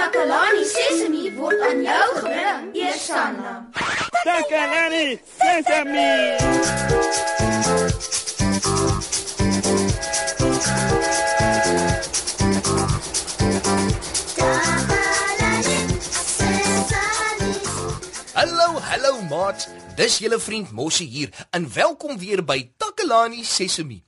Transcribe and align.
Takalani 0.00 0.64
Sesemi 0.64 1.28
word 1.36 1.60
aan 1.60 1.82
jou 1.84 2.08
gebring, 2.16 2.68
Eersanna. 2.72 3.68
Takalani 4.24 5.20
Sesemi. 5.36 6.12
Hallo, 18.32 18.80
hallo 18.80 19.20
maat. 19.28 19.68
Dis 19.96 20.18
julle 20.18 20.40
vriend 20.40 20.72
Mossie 20.72 21.08
hier 21.08 21.28
en 21.50 21.68
welkom 21.74 22.16
weer 22.18 22.40
by 22.44 22.70
Takalani 22.76 23.44
Sesemi. 23.44 24.00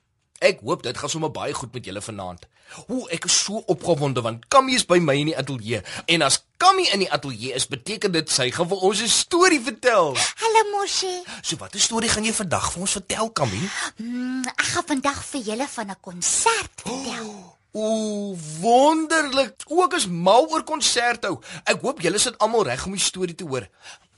Ek 0.42 0.58
hoop 0.66 0.80
dit 0.82 0.96
gaan 0.98 1.10
sommer 1.10 1.30
baie 1.30 1.54
goed 1.54 1.70
met 1.70 1.84
julle 1.86 2.00
vanaand. 2.02 2.48
Ooh, 2.90 3.04
ek 3.14 3.28
is 3.28 3.34
so 3.44 3.60
opgewonde 3.70 4.24
want 4.24 4.48
Kammy 4.50 4.74
is 4.74 4.82
by 4.88 4.96
my 4.98 5.14
in 5.20 5.28
die 5.30 5.36
ateljee 5.38 5.82
en 6.10 6.24
as 6.26 6.40
Kammy 6.58 6.88
in 6.94 7.04
die 7.04 7.10
ateljee 7.14 7.54
is, 7.54 7.68
beteken 7.70 8.10
dit 8.16 8.30
sy 8.30 8.48
gaan 8.50 8.66
vir 8.72 8.82
ons 8.88 9.02
'n 9.04 9.12
storie 9.12 9.60
vertel. 9.62 10.16
Hallo 10.42 10.62
Moshi. 10.72 11.22
So 11.42 11.56
watter 11.62 11.80
storie 11.80 12.10
gaan 12.10 12.24
jy 12.26 12.32
vandag 12.34 12.72
vir 12.72 12.80
ons 12.80 12.96
vertel, 12.98 13.30
Kammy? 13.30 13.62
Mm, 14.02 14.42
ek 14.50 14.66
gaan 14.74 14.86
vandag 14.86 15.22
vir 15.30 15.40
julle 15.40 15.68
van 15.68 15.90
'n 15.90 16.00
konsert 16.00 16.82
vertel. 16.82 17.30
Ooh, 17.82 18.36
wonderlik. 18.60 19.62
Ook 19.66 19.94
is 19.94 20.06
mal 20.06 20.50
oor 20.50 20.64
konserte 20.64 21.26
hou. 21.26 21.38
Ek 21.64 21.80
hoop 21.80 22.00
julle 22.00 22.18
sit 22.18 22.38
almal 22.38 22.64
reg 22.64 22.86
om 22.86 22.92
die 22.92 23.00
storie 23.00 23.34
te 23.34 23.44
hoor. 23.44 23.68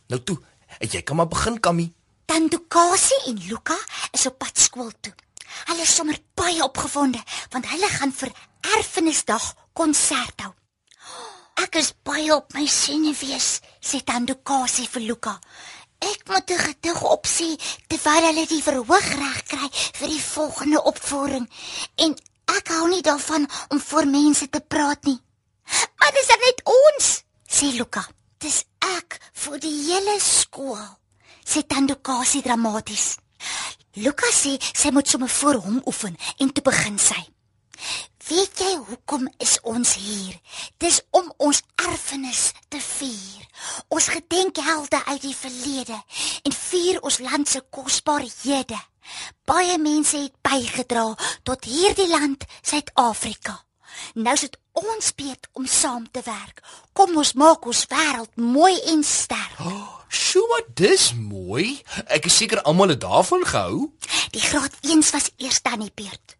Nou 0.09 0.22
toe, 0.22 0.38
jy 0.80 1.02
kan 1.02 1.16
maar 1.16 1.28
begin, 1.28 1.61
Kammy. 1.61 1.92
Tandukasi 2.25 3.14
en 3.27 3.38
Luka 3.48 3.77
is 4.12 4.27
op 4.27 4.38
pad 4.38 4.59
skool 4.59 4.91
toe. 5.00 5.12
Hulle 5.68 5.82
is 5.82 5.94
sommer 5.94 6.18
baie 6.34 6.62
opgewonde 6.64 7.22
want 7.50 7.70
hulle 7.72 7.88
gaan 7.88 8.12
vir 8.12 8.32
Erfenisdag 8.78 9.54
konsert 9.72 10.40
hou. 10.44 10.52
Ek 11.62 11.77
is 11.78 11.92
baie 12.06 12.32
op 12.34 12.54
my 12.56 12.64
senuwees, 12.66 13.60
sê 13.78 14.00
Tandukasi 14.02 14.86
vir 14.91 15.05
Luka. 15.08 15.34
Ek 16.00 16.27
moet 16.28 16.50
'n 16.50 16.58
gedig 16.58 17.00
opsê 17.02 17.48
terwyl 17.88 18.27
hulle 18.28 18.46
die 18.46 18.62
verhoog 18.62 19.08
reg 19.22 19.38
kry 19.52 19.69
vir 19.98 20.08
die 20.08 20.24
volgende 20.34 20.83
opvoering 20.83 21.46
en 21.96 22.16
ek 22.58 22.68
hou 22.68 22.89
nie 22.89 23.02
daarvan 23.02 23.48
om 23.68 23.80
voor 23.80 24.06
mense 24.06 24.48
te 24.48 24.61
praat 24.61 25.05
nie. 25.05 25.20
Maar 25.98 26.12
dis 26.12 26.28
net 26.28 26.61
ons, 26.64 27.22
sê 27.48 27.72
Luka. 27.77 28.05
Dis 28.39 28.64
ek 28.80 29.20
vir 29.33 29.58
die 29.58 29.77
hele 29.86 30.20
skool, 30.20 30.84
sê 31.46 31.62
Tandukasi 31.62 32.42
dramaties. 32.42 33.16
Lukas 33.95 34.41
sê 34.42 34.56
sy 34.75 34.91
moet 34.91 35.09
sommer 35.09 35.31
voor 35.31 35.61
hom 35.62 35.81
oefen 35.87 36.17
en 36.42 36.53
toe 36.53 36.64
begin 36.67 36.98
sy. 36.98 37.20
Weet 38.28 38.61
jy 38.62 38.73
hoekom 38.89 39.28
is 39.39 39.59
ons 39.62 39.95
hier? 40.01 40.39
Dis 40.81 41.03
om 41.11 41.28
ons 41.39 41.61
erfenis 41.77 42.53
te 42.73 42.81
vier. 42.81 43.45
Ons 43.89 44.09
gedenk 44.14 44.59
helde 44.64 45.01
uit 45.05 45.23
die 45.23 45.36
verlede 45.36 45.98
en 46.42 46.56
vier 46.56 47.03
ons 47.03 47.20
land 47.20 47.48
se 47.48 47.61
kosbarehede. 47.70 48.81
Baie 49.45 49.77
mense 49.78 50.17
het 50.17 50.41
bygedra 50.42 51.11
tot 51.45 51.69
hierdie 51.69 52.08
land, 52.08 52.48
Suid-Afrika. 52.62 53.64
Nou 54.14 54.34
is 54.34 54.47
dit 54.47 54.59
ons 54.73 55.14
beurt 55.14 55.48
om 55.53 55.67
saam 55.67 56.11
te 56.11 56.23
werk. 56.25 56.62
Kom 56.92 57.17
ons 57.17 57.33
maak 57.33 57.67
ons 57.67 57.84
wêreld 57.91 58.36
mooi 58.36 58.75
en 58.92 59.05
sterk. 59.05 59.61
Oh, 59.61 60.01
Sjoe, 60.14 60.47
maar 60.48 60.67
dis 60.78 61.12
mooi. 61.14 61.83
Ek 62.06 62.28
is 62.31 62.36
seker 62.36 62.62
almal 62.62 62.95
het 62.95 63.01
daarvan 63.03 63.42
gehou. 63.47 63.91
Die 64.31 64.42
graad 64.42 64.75
1s 64.86 65.11
was 65.14 65.31
eers 65.36 65.62
dan 65.62 65.83
die 65.83 65.92
beurt. 65.95 66.36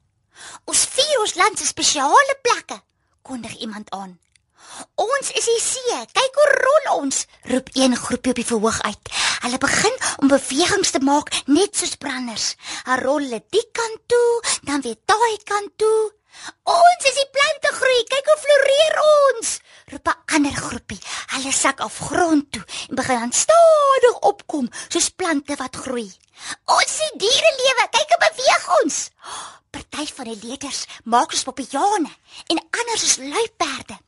Ons 0.71 0.85
vier 0.95 1.21
ons 1.23 1.35
land 1.39 1.59
se 1.59 1.67
spesiale 1.67 2.37
plekke, 2.43 2.79
kondig 3.23 3.57
iemand 3.67 3.91
aan. 3.91 4.19
Ons 4.99 5.31
is 5.39 5.47
die 5.47 5.61
see. 5.63 5.99
Kyk 6.19 6.39
hoe 6.39 6.49
rol 6.55 6.89
ons, 6.97 7.25
roep 7.51 7.71
een 7.75 7.97
groepie 7.97 8.33
op 8.35 8.41
die 8.41 8.47
verhoog 8.47 8.81
uit. 8.83 9.13
Hulle 9.45 9.61
begin 9.63 9.97
om 10.23 10.33
bewegings 10.33 10.95
te 10.95 11.03
maak 11.05 11.31
net 11.47 11.77
soos 11.77 11.99
branders. 12.01 12.55
Hulle 12.87 13.03
rol 13.05 13.27
die 13.55 13.67
kant 13.77 14.03
toe, 14.11 14.31
dan 14.71 14.87
weer 14.87 14.99
daai 15.11 15.37
kant 15.45 15.75
toe. 15.83 16.13
Ons 16.63 17.09
is 17.11 17.19
die 17.21 17.31
plante 17.37 17.73
groei. 17.79 18.03
Kyk 18.13 18.31
hoe 18.31 18.41
floreer 18.45 19.01
ons. 19.09 19.59
Roep 19.93 20.09
'n 20.09 20.35
ander 20.35 20.57
groepie. 20.57 21.01
Hulle 21.35 21.53
sak 21.53 21.81
af 21.81 21.99
grond 21.99 22.53
toe 22.53 22.65
en 22.89 22.95
begin 22.95 23.21
dan 23.21 23.33
stadig 23.33 24.17
opkom 24.21 24.69
soos 24.89 25.09
plante 25.09 25.57
wat 25.57 25.77
groei. 25.77 26.11
Ons 26.65 26.97
sien 26.97 27.19
diere 27.19 27.53
lewe. 27.61 27.89
Kyk 27.91 28.09
hoe 28.13 28.23
beweeg 28.29 28.65
ons. 28.83 29.11
Party 29.71 30.07
van 30.15 30.25
die 30.25 30.41
leerders 30.47 30.85
maak 31.05 31.33
ons 31.33 31.47
papiane 31.47 32.11
en 32.47 32.59
ander 32.71 32.95
is 32.95 33.17
luiperde. 33.17 33.99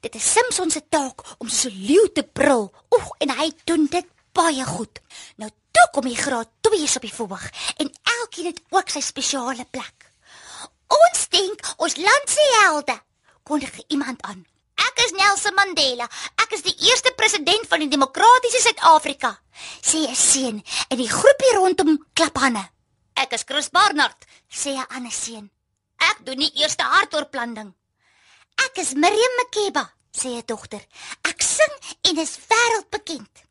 Dit 0.00 0.14
is 0.14 0.32
Simpson 0.32 0.70
se 0.70 0.82
taak 0.88 1.22
om 1.38 1.48
so 1.48 1.68
'n 1.68 1.84
leeu 1.86 2.12
te 2.12 2.22
brul. 2.22 2.72
Oeg, 2.90 3.08
en 3.18 3.30
hy 3.30 3.52
doen 3.64 3.86
dit 3.86 4.06
baie 4.32 4.64
goed. 4.64 5.00
Nou 5.36 5.50
toe 5.70 5.88
kom 5.92 6.04
die 6.04 6.16
graad 6.16 6.48
2's 6.68 6.96
op 6.96 7.02
die 7.02 7.14
verhoog 7.14 7.50
en 7.76 7.92
elkeen 8.20 8.46
het 8.46 8.60
ook 8.70 8.88
sy 8.88 9.00
spesiale 9.00 9.64
plek. 9.70 10.01
Ons 10.92 11.28
dink 11.32 11.60
ons 11.78 11.96
land 11.96 12.30
se 12.30 12.46
helde, 12.60 12.96
kondig 13.48 13.72
iemand 13.88 14.22
aan. 14.28 14.42
Ek 14.82 15.04
is 15.06 15.14
Nelson 15.16 15.54
Mandela. 15.54 16.08
Ek 16.42 16.52
is 16.56 16.64
die 16.66 16.74
eerste 16.88 17.12
president 17.16 17.68
van 17.70 17.82
die 17.84 17.90
demokratiese 17.92 18.60
Suid-Afrika, 18.64 19.32
sê 19.80 20.04
'n 20.08 20.14
seun 20.14 20.58
en 20.90 20.96
die 20.98 21.08
groepie 21.08 21.54
rondom 21.56 21.98
klap 22.14 22.36
hande. 22.38 22.64
Ek 23.14 23.32
is 23.32 23.44
Chris 23.44 23.70
Barnard, 23.70 24.26
sê 24.50 24.74
'n 24.76 24.86
ander 24.88 25.12
seun. 25.12 25.50
Ek 25.98 26.24
doen 26.26 26.38
die 26.38 26.52
eerste 26.60 26.82
hartoorplanting. 26.82 27.74
Ek 28.66 28.78
is 28.78 28.94
Miriam 28.94 29.34
Makeba, 29.38 29.92
sê 30.12 30.28
'n 30.28 30.42
dogter. 30.46 30.82
Ek 31.22 31.40
sing 31.42 31.72
en 32.02 32.18
is 32.18 32.38
wêreldbekend. 32.48 33.44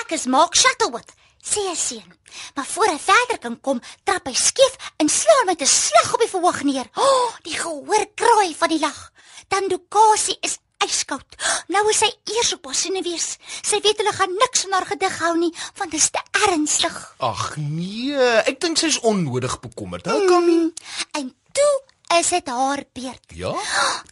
Ek 0.00 0.12
is 0.12 0.26
Mark 0.26 0.54
Shuttleworth, 0.54 1.12
sê 1.42 1.62
'n 1.70 1.76
seun. 1.76 2.10
Maar 2.54 2.66
voor 2.66 2.86
hy 2.86 2.98
verder 2.98 3.38
kan 3.38 3.60
kom, 3.60 3.80
trap 4.04 4.26
hy 4.26 4.34
skief 4.34 4.74
en 4.96 5.08
slaan 5.08 5.46
met 5.46 5.60
'n 5.60 5.66
slag 5.66 6.14
op 6.14 6.20
die 6.20 6.28
verhoog 6.34 6.62
neer. 6.62 6.88
O, 6.94 7.02
oh, 7.02 7.30
die 7.42 7.58
gehoor 7.58 8.06
kraai 8.14 8.54
van 8.54 8.68
die 8.68 8.80
lag. 8.80 9.12
Tandukasi 9.48 10.36
is 10.40 10.58
yskoud. 10.86 11.36
Nou 11.68 11.82
is 11.90 12.00
sy 12.02 12.10
eers 12.34 12.52
op 12.56 12.66
haar 12.66 12.74
senuwees. 12.74 13.36
Sy 13.62 13.80
weet 13.84 14.00
hulle 14.02 14.14
gaan 14.16 14.34
niks 14.38 14.64
van 14.64 14.72
haar 14.72 14.86
gedig 14.86 15.18
hou 15.18 15.36
nie, 15.38 15.52
want 15.78 15.90
dit 15.90 16.00
is 16.00 16.10
te 16.10 16.22
ernstig. 16.48 16.96
Ag 17.18 17.56
nee, 17.56 18.16
ek 18.50 18.60
dink 18.60 18.78
sy 18.78 18.86
is 18.86 19.00
onnodig 19.00 19.60
bekommerd. 19.60 20.06
Hou 20.06 20.26
kom 20.26 20.46
nie. 20.46 20.58
Mm, 20.64 20.72
en 21.20 21.34
toe 21.52 21.72
is 22.18 22.32
dit 22.34 22.48
haar 22.48 22.84
beurt. 22.92 23.36
Ja? 23.38 23.54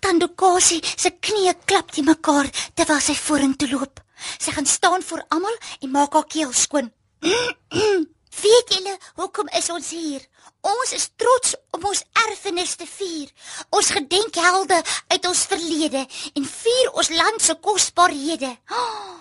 Tandukasi 0.00 0.80
se 0.96 1.10
knieë 1.10 1.56
klap 1.64 1.92
te 1.92 2.02
mekaar 2.06 2.48
terwyl 2.74 3.02
sy 3.04 3.16
vorentoe 3.18 3.68
loop. 3.74 4.00
Sy 4.38 4.52
gaan 4.52 4.66
staan 4.66 5.02
voor 5.02 5.24
almal 5.28 5.56
en 5.80 5.90
maak 5.90 6.16
haar 6.16 6.28
keel 6.28 6.52
skoon. 6.52 6.92
Weet 7.20 8.72
julle 8.74 8.94
hoekom 9.20 9.48
is 9.58 9.68
ons 9.70 9.90
hier? 9.92 10.22
Ons 10.60 10.92
is 10.96 11.08
trots 11.20 11.54
om 11.76 11.84
ons 11.90 12.02
erfenis 12.26 12.74
te 12.80 12.86
vier. 12.88 13.28
Ons 13.76 13.92
gedenk 13.96 14.36
helde 14.40 14.80
uit 15.12 15.26
ons 15.28 15.46
verlede 15.52 16.04
en 16.34 16.46
vier 16.52 16.92
ons 16.92 17.12
land 17.16 17.42
se 17.44 17.56
kosbarehede. 17.64 18.50
Oh, 18.72 19.16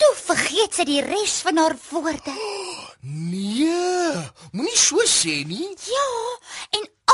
toe 0.00 0.12
vergeet 0.24 0.76
sy 0.76 0.88
die 0.88 1.02
res 1.04 1.40
van 1.46 1.60
haar 1.60 1.76
woorde. 1.90 2.36
Nee, 3.02 4.12
moenie 4.52 4.78
so 4.78 5.04
sê 5.08 5.40
nie. 5.48 5.72
Ja, 5.88 6.08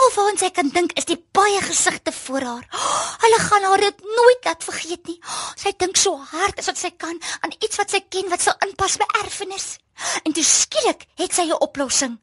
en 0.09 0.17
alwaar 0.17 0.39
sy 0.41 0.49
kan 0.57 0.69
dink 0.73 0.95
is 0.97 1.07
die 1.09 1.19
baie 1.37 1.61
gesigte 1.61 2.13
voor 2.13 2.45
haar. 2.47 2.65
Oh, 2.73 3.09
hulle 3.25 3.39
gaan 3.45 3.65
haar 3.69 3.83
dit 3.83 3.99
nooit 4.05 4.45
laat 4.45 4.65
vergeet 4.65 5.07
nie. 5.07 5.19
Oh, 5.21 5.51
sy 5.57 5.73
dink 5.77 5.97
so 6.01 6.17
hard 6.17 6.59
as 6.59 6.69
wat 6.71 6.79
sy 6.81 6.91
kan 6.97 7.19
aan 7.45 7.53
iets 7.59 7.77
wat 7.77 7.93
sy 7.93 8.01
ken 8.09 8.31
wat 8.33 8.41
sal 8.41 8.57
inpas 8.65 8.97
by 9.01 9.09
erfenis. 9.23 9.77
En 10.25 10.33
toe 10.33 10.45
skielik 10.45 11.05
het 11.21 11.35
sy 11.35 11.45
'n 11.49 11.61
oplossing. 11.61 12.19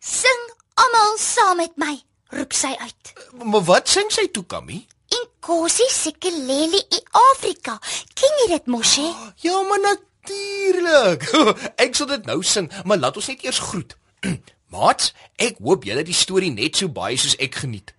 Sing 0.00 0.42
almal 0.74 1.18
saam 1.18 1.56
met 1.56 1.74
my, 1.76 1.98
roep 2.30 2.52
sy 2.52 2.76
uit. 2.78 3.12
Maar 3.42 3.64
wat 3.64 3.88
sing 3.88 4.10
sy 4.10 4.28
toe, 4.28 4.44
Kammy? 4.46 4.86
Inkosi 5.08 5.88
Sikeleli 5.90 6.78
i 6.78 7.00
Afrika. 7.32 7.80
Ken 8.14 8.34
jy 8.42 8.48
dit 8.54 8.66
mos 8.66 8.96
hè? 8.96 9.10
Ja, 9.42 9.62
maar 9.62 9.80
natuurlik. 9.80 11.22
Ek 11.84 11.94
sal 11.94 12.06
dit 12.06 12.26
nou 12.26 12.42
sing, 12.42 12.70
maar 12.84 12.98
laat 12.98 13.16
ons 13.16 13.26
net 13.26 13.42
eers 13.42 13.58
groet. 13.58 13.96
Maat, 14.68 15.12
ek 15.40 15.62
hoop 15.64 15.86
julle 15.88 16.02
het 16.02 16.10
die 16.10 16.16
storie 16.16 16.50
net 16.52 16.76
so 16.76 16.92
baie 16.92 17.16
soos 17.16 17.36
ek 17.40 17.62
geniet. 17.62 17.94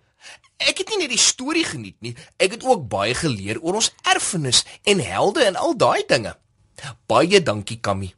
Ek 0.60 0.82
het 0.82 0.92
nie 0.92 1.00
net 1.02 1.10
die 1.10 1.20
storie 1.20 1.64
geniet 1.64 1.96
nie, 2.04 2.12
ek 2.38 2.58
het 2.58 2.66
ook 2.66 2.84
baie 2.92 3.14
geleer 3.16 3.58
oor 3.64 3.80
ons 3.80 3.90
erfenis 4.12 4.62
en 4.84 5.00
helde 5.02 5.42
en 5.48 5.56
al 5.56 5.74
daai 5.74 6.04
dinge. 6.06 6.36
Baie 7.10 7.42
dankie, 7.42 7.80
Kammy. 7.80 8.12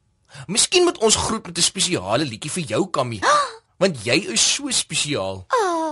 Miskien 0.49 0.84
moet 0.84 0.99
ons 0.99 1.16
groet 1.16 1.46
met 1.46 1.58
'n 1.58 1.62
spesiale 1.62 2.25
liedjie 2.25 2.50
vir 2.50 2.64
jou, 2.75 2.82
Kammy. 2.90 3.20
Want 3.81 4.04
jy 4.04 4.19
is 4.32 4.54
so 4.54 4.70
spesiaal. 4.70 5.46
Oh. 5.49 5.92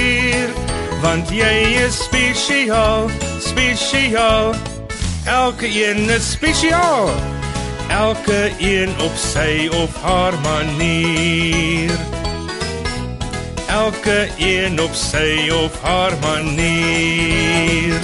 Want 1.01 1.29
jy 1.29 1.53
is 1.85 2.03
spesiaal, 2.03 3.09
spesiaal. 3.39 4.53
Elke 5.25 5.67
een 5.67 6.09
is 6.09 6.31
spesiaal. 6.31 7.09
Elke 7.89 8.51
een 8.59 8.89
op 9.01 9.15
sy 9.15 9.67
of 9.73 10.01
haar 10.01 10.39
manier 10.45 11.99
elke 13.71 14.29
een 14.37 14.81
op 14.81 14.91
sy 14.93 15.49
of 15.49 15.81
haar 15.81 16.17
manier. 16.19 17.99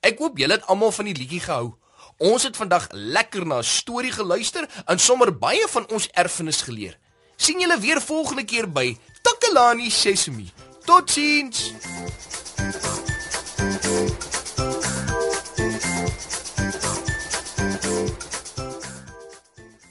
Ek 0.00 0.18
hoop 0.18 0.38
julle 0.38 0.58
het 0.58 0.66
almal 0.66 0.90
van 0.90 1.06
die 1.06 1.14
liedjie 1.14 1.40
gehou. 1.44 1.76
Ons 2.18 2.48
het 2.48 2.58
vandag 2.58 2.88
lekker 2.90 3.46
na 3.46 3.58
'n 3.62 3.62
storie 3.62 4.12
geluister 4.12 4.66
en 4.86 4.98
sommer 4.98 5.38
baie 5.38 5.66
van 5.68 5.86
ons 5.88 6.08
erfenis 6.12 6.62
geleer. 6.62 6.98
Sien 7.36 7.60
julle 7.60 7.78
weer 7.80 8.00
volgende 8.00 8.44
keer 8.44 8.68
by 8.72 8.96
Takalani 9.22 9.90
Sesemi. 9.90 10.50
Totsiens. 10.84 11.72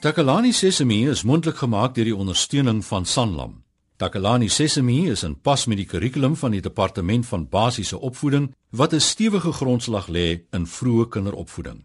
Takalani 0.00 0.52
Sesemi 0.52 1.08
is 1.08 1.22
mondelik 1.22 1.56
gemaak 1.56 1.94
deur 1.94 2.04
die 2.04 2.16
ondersteuning 2.16 2.84
van 2.84 3.04
Sanlam. 3.04 3.62
Takalani 3.96 4.48
Sesemi 4.48 5.08
is 5.10 5.22
in 5.24 5.34
pas 5.40 5.66
met 5.66 5.80
die 5.80 5.86
kurrikulum 5.88 6.36
van 6.36 6.52
die 6.52 6.60
Departement 6.60 7.26
van 7.26 7.48
Basiese 7.48 7.98
Opvoeding 7.98 8.54
wat 8.70 8.92
'n 8.92 9.00
stewige 9.00 9.52
grondslag 9.52 10.06
lê 10.08 10.46
in 10.50 10.66
vroeë 10.66 11.08
kinderopvoeding. 11.08 11.84